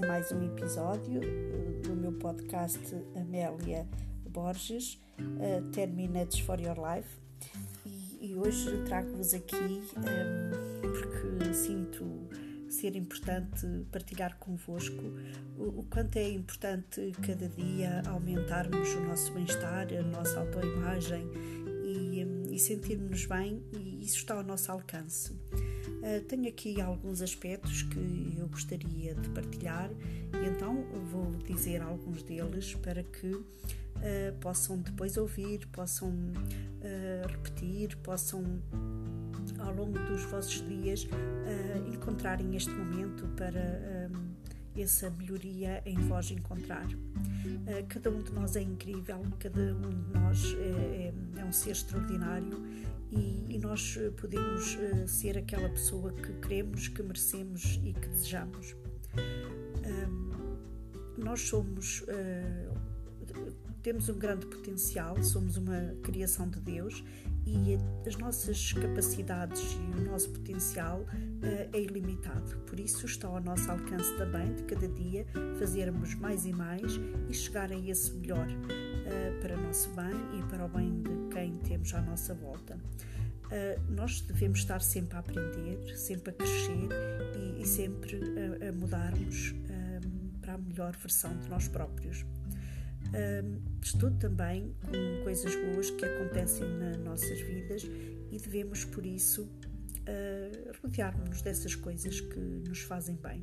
[0.00, 1.20] mais um episódio
[1.82, 2.80] do meu podcast
[3.14, 3.86] Amélia
[4.28, 7.08] Borges, uh, 10 Minutes for Your Life.
[7.86, 9.54] E, e hoje trago-vos aqui
[9.96, 12.04] um, porque sinto
[12.68, 15.00] ser importante partilhar convosco
[15.56, 21.30] o, o quanto é importante cada dia aumentarmos o nosso bem-estar, a nossa autoimagem
[21.84, 25.38] e, um, e sentirmos bem, e isso está ao nosso alcance.
[26.04, 29.90] Uh, tenho aqui alguns aspectos que eu gostaria de partilhar
[30.34, 33.44] e então vou dizer alguns deles para que uh,
[34.38, 38.44] possam depois ouvir, possam uh, repetir, possam
[39.58, 41.08] ao longo dos vossos dias
[41.90, 44.10] encontrarem este momento para
[44.76, 46.86] essa melhoria em vós encontrar.
[47.88, 51.70] cada um de nós é incrível, cada um de nós é, é, é um ser
[51.70, 52.62] extraordinário
[53.10, 54.76] e, e nós eh, podemos
[55.06, 58.74] ser aquela pessoa que queremos, que merecemos e que desejamos.
[61.16, 62.04] Nós somos,
[63.84, 67.04] temos um grande potencial, somos uma criação de Deus
[67.46, 72.56] e as nossas capacidades e o nosso potencial uh, é ilimitado.
[72.60, 75.26] Por isso está ao nosso alcance também de cada dia
[75.58, 80.42] fazermos mais e mais e chegar a esse melhor uh, para o nosso bem e
[80.44, 82.76] para o bem de quem temos à nossa volta.
[82.76, 86.88] Uh, nós devemos estar sempre a aprender, sempre a crescer
[87.36, 88.18] e, e sempre
[88.62, 89.54] a, a mudarmos
[90.40, 92.24] para a melhor versão de nós próprios.
[93.12, 99.42] Um, estudo também com coisas boas que acontecem nas nossas vidas e devemos, por isso,
[99.42, 103.40] uh, rodearmos dessas coisas que nos fazem bem.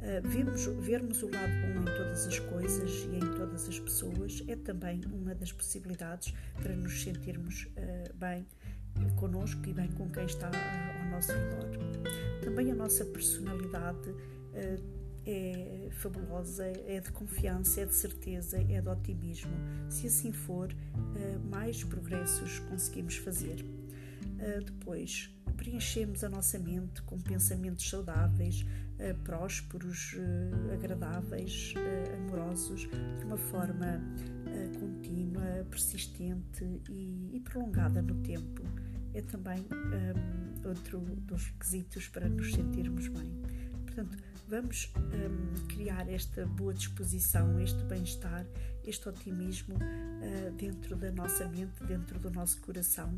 [0.00, 4.44] Uh, vermos, vermos o lado bom em todas as coisas e em todas as pessoas
[4.46, 8.46] é também uma das possibilidades para nos sentirmos uh, bem
[9.16, 11.68] connosco e bem com quem está ao nosso redor.
[12.44, 14.14] Também a nossa personalidade
[15.26, 19.52] é fabulosa, é de confiança, é de certeza, é de otimismo.
[19.88, 20.68] Se assim for,
[21.50, 23.64] mais progressos conseguimos fazer.
[24.64, 28.66] Depois, preenchemos a nossa mente com pensamentos saudáveis,
[28.98, 30.16] uh, prósperos,
[30.72, 31.72] agradáveis,
[32.18, 34.00] amorosos, de uma forma
[34.78, 38.62] contínua, persistente e, prolongada no tempo.
[39.12, 43.32] É também um, outro dos requisitos para nos sentirmos bem.
[43.94, 44.18] Portanto,
[44.48, 48.44] vamos um, criar esta boa disposição, este bem-estar,
[48.84, 49.76] este otimismo
[50.56, 53.16] dentro da nossa mente, dentro do nosso coração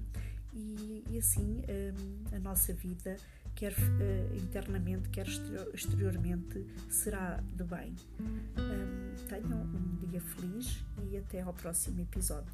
[0.52, 3.16] e, e assim um, a nossa vida,
[3.54, 5.26] quer uh, internamente, quer
[5.72, 7.94] exteriormente, será de bem.
[8.20, 12.52] Um, tenham um dia feliz e até ao próximo episódio.